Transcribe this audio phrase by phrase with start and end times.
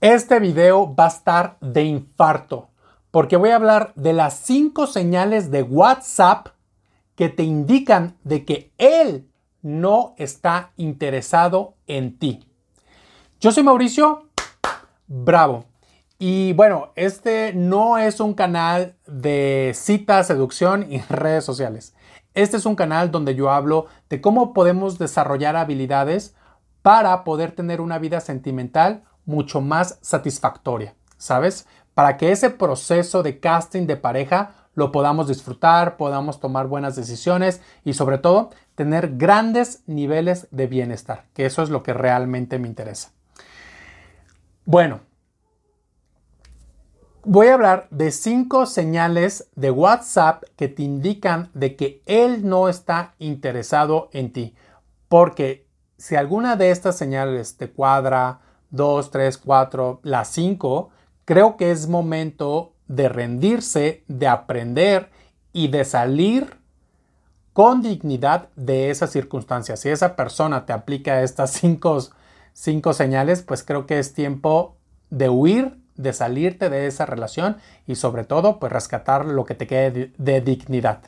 [0.00, 2.70] Este video va a estar de infarto
[3.10, 6.48] porque voy a hablar de las cinco señales de WhatsApp
[7.16, 9.28] que te indican de que él
[9.60, 12.48] no está interesado en ti.
[13.40, 14.30] Yo soy Mauricio,
[15.06, 15.66] bravo.
[16.18, 21.94] Y bueno, este no es un canal de cita, seducción y redes sociales.
[22.32, 26.34] Este es un canal donde yo hablo de cómo podemos desarrollar habilidades
[26.80, 31.66] para poder tener una vida sentimental mucho más satisfactoria, ¿sabes?
[31.94, 37.60] Para que ese proceso de casting de pareja lo podamos disfrutar, podamos tomar buenas decisiones
[37.84, 42.68] y sobre todo tener grandes niveles de bienestar, que eso es lo que realmente me
[42.68, 43.10] interesa.
[44.64, 45.00] Bueno,
[47.24, 52.68] voy a hablar de cinco señales de WhatsApp que te indican de que él no
[52.68, 54.54] está interesado en ti.
[55.08, 55.66] Porque
[55.98, 60.90] si alguna de estas señales te cuadra, 2, 3, 4, las 5,
[61.24, 65.10] creo que es momento de rendirse, de aprender
[65.52, 66.58] y de salir
[67.52, 69.80] con dignidad de esas circunstancias.
[69.80, 71.98] Si esa persona te aplica estas cinco,
[72.52, 74.76] cinco señales, pues creo que es tiempo
[75.10, 79.66] de huir de salirte de esa relación y sobre todo pues rescatar lo que te
[79.66, 81.00] quede de, dignidad.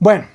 [0.00, 0.26] Bueno,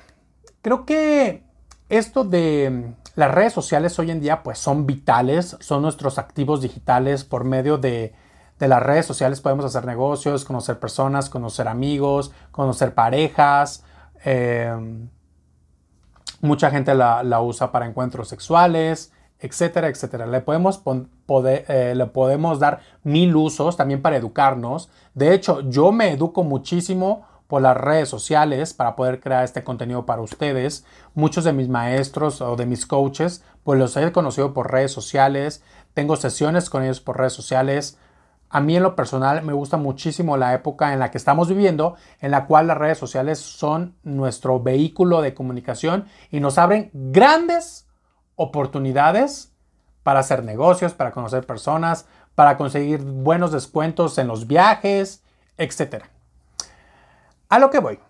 [0.62, 1.42] creo que
[1.88, 7.24] esto de las redes sociales hoy en día pues son vitales, son nuestros activos digitales
[7.24, 8.14] por medio de,
[8.58, 13.84] las redes sociales podemos hacer negocios, conocer personas, conocer amigos, conocer parejas.
[14.24, 15.06] Eh,
[16.40, 20.26] mucha gente la, usa para encuentros sexuales, etcétera, etcétera.
[20.26, 20.82] Le podemos,
[21.46, 24.88] eh, le podemos dar mil usos también para educarnos.
[25.12, 30.06] De hecho, yo me educo muchísimo por las redes sociales para poder crear este contenido
[30.06, 30.84] para ustedes.
[31.14, 35.62] Muchos de mis maestros o de mis coaches, pues los he conocido por redes sociales.
[35.92, 37.98] Tengo sesiones con ellos por redes sociales.
[38.48, 41.96] A mí en lo personal me gusta muchísimo la época en la que estamos viviendo,
[42.20, 47.88] en la cual las redes sociales son nuestro vehículo de comunicación y nos abren grandes
[48.36, 49.52] oportunidades
[50.02, 55.24] para hacer negocios, para conocer personas, para conseguir buenos descuentos en los viajes,
[55.56, 56.13] etc.
[57.54, 58.00] A lo que voy.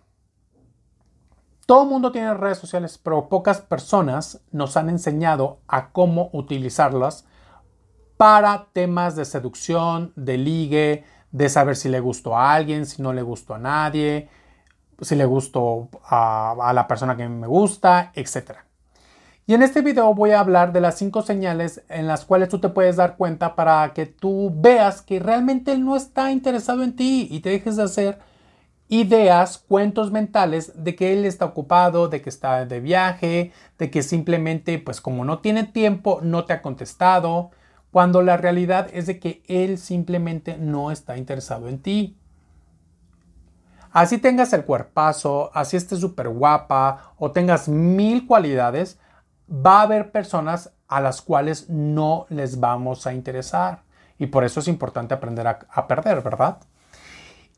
[1.67, 7.27] Todo el mundo tiene redes sociales, pero pocas personas nos han enseñado a cómo utilizarlas
[8.17, 13.13] para temas de seducción, de ligue, de saber si le gustó a alguien, si no
[13.13, 14.31] le gustó a nadie,
[15.03, 18.53] si le gustó a, a la persona que me gusta, etc.
[19.47, 22.61] Y en este video voy a hablar de las cinco señales en las cuales tú
[22.61, 26.97] te puedes dar cuenta para que tú veas que realmente él no está interesado en
[26.97, 28.34] ti y te dejes de hacer
[28.89, 34.03] ideas, cuentos mentales de que él está ocupado, de que está de viaje, de que
[34.03, 37.51] simplemente pues como no tiene tiempo no te ha contestado,
[37.91, 42.19] cuando la realidad es de que él simplemente no está interesado en ti.
[43.93, 48.99] Así tengas el cuerpazo, así estés súper guapa o tengas mil cualidades,
[49.49, 53.83] va a haber personas a las cuales no les vamos a interesar.
[54.19, 56.59] Y por eso es importante aprender a, perder, ¿verdad?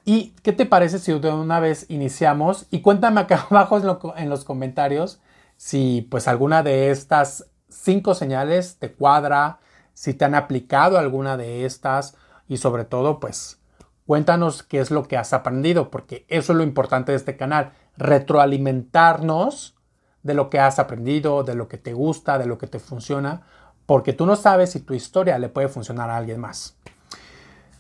[0.08, 2.66] ¿Y qué te parece si de una vez iniciamos?
[2.70, 5.20] Y cuéntame acá abajo en, los comentarios
[5.56, 9.58] si pues alguna de estas cinco señales te cuadra,
[9.94, 12.14] si te han aplicado alguna de estas
[12.46, 13.58] y sobre todo pues
[14.06, 17.72] cuéntanos qué es lo que has aprendido, porque eso es lo importante de este canal,
[17.96, 19.74] retroalimentarnos
[20.22, 23.42] de lo que has aprendido, de lo que te gusta, de lo que te funciona,
[23.86, 26.76] porque tú no sabes si tu historia le puede funcionar a alguien más.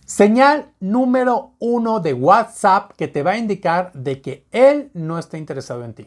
[0.06, 5.36] Señal número uno de WhatsApp que te va a indicar de que él no está
[5.36, 6.06] interesado en ti.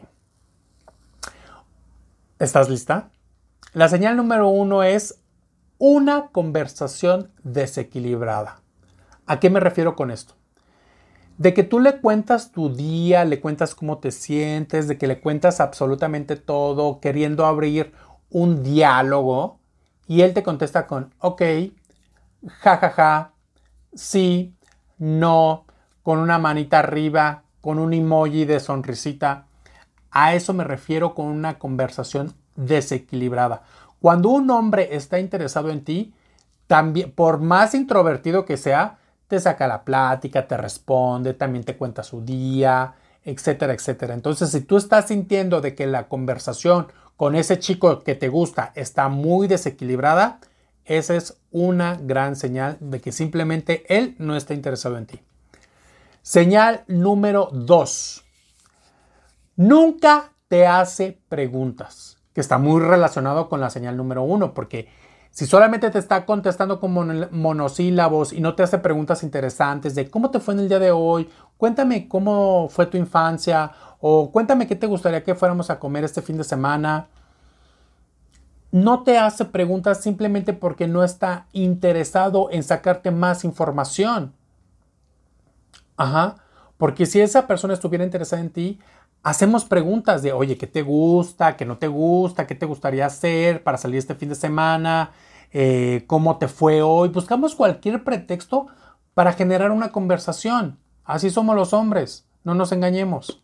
[2.40, 3.10] ¿Estás lista?
[3.72, 5.20] La señal número uno es
[5.78, 8.60] una conversación desequilibrada.
[9.26, 10.34] ¿A qué me refiero con esto?
[11.40, 15.22] de que tú le cuentas tu día, le cuentas cómo te sientes, de que le
[15.22, 17.94] cuentas absolutamente todo, queriendo abrir
[18.28, 19.58] un diálogo,
[20.06, 21.40] y él te contesta con, ok,
[22.46, 23.29] jajaja, ja, ja,
[23.94, 24.54] sí,
[24.98, 25.64] no,
[26.02, 29.46] con una manita arriba, con un emoji de sonrisita.
[30.10, 33.62] A eso me refiero con una conversación desequilibrada.
[34.00, 36.14] Cuando un hombre está interesado en ti,
[36.66, 38.98] también, por más introvertido que sea,
[39.28, 42.94] te saca la plática, te responde, también te cuenta su día,
[43.24, 44.14] etcétera, etcétera.
[44.14, 48.72] Entonces, si tú estás sintiendo de que la conversación con ese chico que te gusta
[48.74, 50.40] está muy desequilibrada,
[50.84, 55.20] esa es una gran señal de que simplemente él no está interesado en ti.
[56.22, 58.24] Señal número dos.
[59.56, 64.88] Nunca te hace preguntas, que está muy relacionado con la señal número uno, porque
[65.32, 66.92] Si solamente te está contestando con
[67.30, 70.90] monosílabos y no te hace preguntas interesantes de cómo te fue en el día de
[70.90, 76.04] hoy, cuéntame cómo fue tu infancia o cuéntame qué te gustaría que fuéramos a comer
[76.04, 77.06] este fin de semana.
[78.72, 84.32] No te hace preguntas simplemente porque no está interesado en sacarte más información.
[85.96, 86.36] Ajá.
[86.76, 88.78] Porque si esa persona estuviera interesada en ti,
[89.22, 91.56] hacemos preguntas de, oye, ¿qué te gusta?
[91.56, 92.46] ¿Qué no te gusta?
[92.46, 95.10] ¿Qué te gustaría hacer para salir este fin de semana?
[95.52, 97.08] Eh, ¿Cómo te fue hoy?
[97.08, 98.68] Buscamos cualquier pretexto
[99.14, 100.78] para generar una conversación.
[101.04, 103.42] Así somos los hombres, no nos engañemos.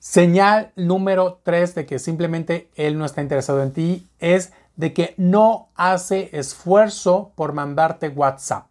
[0.00, 5.12] Señal número 3 de que simplemente él no está interesado en ti es de que
[5.18, 8.66] no hace esfuerzo por mandarte WhatsApp.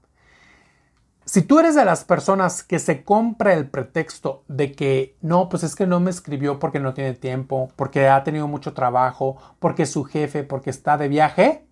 [1.26, 5.62] Si tú eres de las personas que se compra el pretexto de que no, pues
[5.62, 9.84] es que no me escribió porque no tiene tiempo, porque ha tenido mucho trabajo, porque
[9.84, 11.64] es su jefe, porque está de viaje,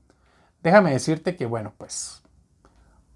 [0.61, 2.21] déjame decirte que bueno, pues,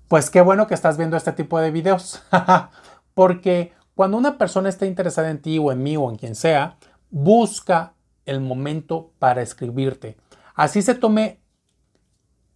[0.08, 2.24] pues qué bueno que estás viendo este tipo de videos,
[3.14, 6.80] porque cuando una persona está interesada en ti o en mí o en quien sea,
[7.12, 7.94] busca
[8.26, 10.18] el momento para escribirte.
[10.56, 11.40] Así se tome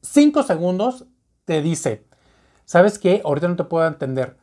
[0.02, 1.06] 5 segundos,
[1.44, 2.08] te dice,
[2.66, 3.22] ¿sabes qué?
[3.24, 4.38] Ahorita no te puedo entender.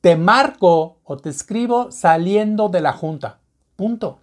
[0.00, 3.40] Te marco o te escribo saliendo de la junta.
[3.76, 4.20] Punto.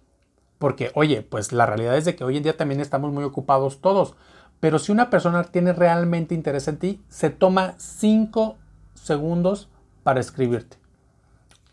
[0.58, 3.80] Porque, oye, pues la realidad es de que hoy en día también estamos muy ocupados
[3.80, 4.16] todos.
[4.58, 8.56] Pero si una persona tiene realmente interés en ti, se toma 5
[8.94, 9.68] segundos
[10.02, 10.83] para escribirte.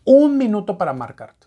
[0.04, 1.46] Un minuto para marcarte.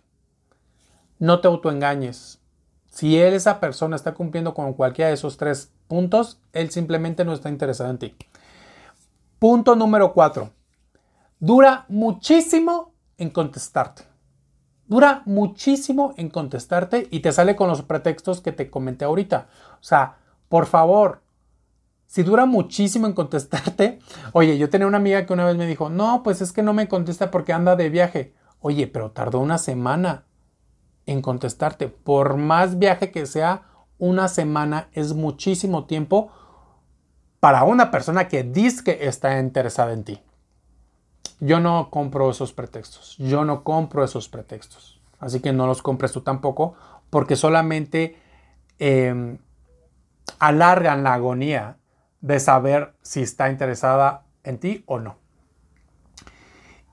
[1.19, 2.41] No te autoengañes.
[2.87, 7.33] Si él, esa persona, está cumpliendo con cualquiera de esos tres puntos, él simplemente no
[7.33, 8.15] está interesado en ti.
[9.39, 10.49] Punto número 4.
[11.39, 14.03] Dura muchísimo en contestarte.
[14.87, 19.47] Dura muchísimo en contestarte y te sale con los pretextos que te comenté ahorita.
[19.73, 20.17] O sea,
[20.47, 21.21] por favor,
[22.05, 23.99] si dura muchísimo en contestarte,
[24.31, 26.73] oye, yo tenía una amiga que una vez me dijo, no, pues es que no
[26.73, 28.33] me contesta porque anda de viaje.
[28.67, 30.23] Oye, pero tardó una semana
[31.05, 31.87] en contestarte.
[31.87, 33.61] Por más viaje que sea,
[33.99, 36.31] una semana es muchísimo tiempo
[37.39, 40.19] para una persona que dice que está interesada en ti.
[41.39, 43.15] Yo no compro esos pretextos.
[43.19, 44.99] Yo no compro esos pretextos.
[45.19, 46.73] Así que no los compres tú tampoco,
[47.11, 48.17] porque solamente
[48.79, 49.37] em,
[50.39, 51.77] alargan la agonía
[52.19, 55.23] de saber si está interesada en ti o no.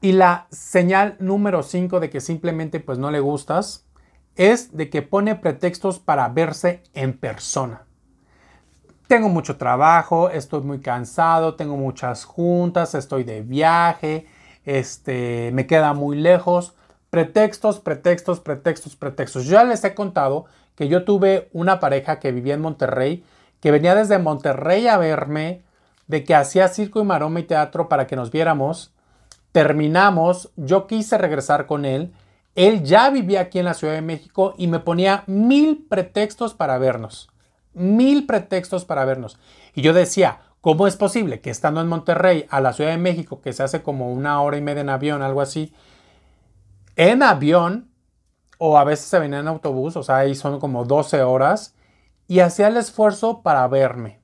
[0.02, 3.87] Y la señal número 5 de que simplemente pues no le gustas
[4.37, 7.87] es de que pone pretextos para verse en persona
[9.12, 14.26] tengo mucho trabajo, estoy muy cansado, tengo muchas juntas, estoy de viaje,
[14.64, 16.72] este, me queda muy lejos.
[17.10, 19.44] Pretextos, pretextos, pretextos, pretextos.
[19.44, 23.22] Yo ya les he contado que yo tuve una pareja que vivía en Monterrey,
[23.60, 25.60] que venía desde Monterrey a verme,
[26.06, 28.94] de que hacía circo y maroma y teatro para que nos viéramos.
[29.52, 32.12] Terminamos, yo quise regresar con él.
[32.54, 36.78] Él ya vivía aquí en la Ciudad de México y me ponía mil pretextos para
[36.78, 37.32] vernos
[37.75, 39.38] mil pretextos para vernos.
[39.75, 43.40] Y yo decía, ¿cómo es posible que estando en Monterrey a la Ciudad de México,
[43.40, 45.72] que se hace como una hora y media en avión, algo así,
[46.96, 47.90] en avión,
[48.58, 51.75] o a veces se venía en autobús, o sea, ahí son como 12 horas,
[52.28, 54.20] y hacía el esfuerzo para verme.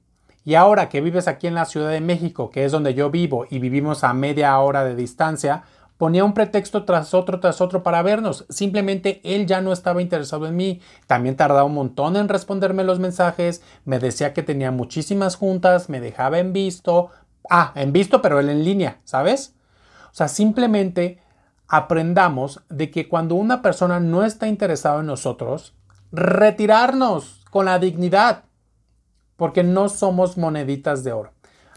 [0.48, 3.44] Y ahora que vives aquí en la Ciudad de México, que es donde yo vivo,
[3.50, 5.64] y vivimos a media hora de distancia,
[5.98, 8.46] ponía un pretexto tras otro, tras otro para vernos.
[8.48, 10.80] Simplemente él ya no estaba interesado en mí.
[11.06, 13.60] También tardaba un montón en responderme los mensajes.
[13.84, 17.10] Me decía que tenía muchísimas juntas, me dejaba en visto.
[17.50, 19.54] Ah, en visto, pero él en línea, ¿sabes?
[20.10, 21.18] O sea, simplemente
[21.68, 25.74] aprendamos de que cuando una persona no está interesada en nosotros,
[26.10, 28.44] retirarnos con la dignidad,
[29.38, 31.30] porque no somos moneditas de oro.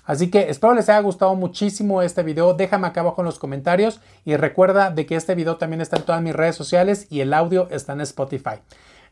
[0.04, 2.56] Así que espero les haya gustado muchísimo este video.
[2.56, 6.04] Déjame acá abajo en los comentarios y recuerda de que este video también está en
[6.04, 8.56] todas mis redes sociales y el audio está en Spotify.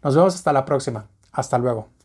[0.03, 1.05] Nos vemos hasta la próxima.
[1.31, 1.98] Hasta luego.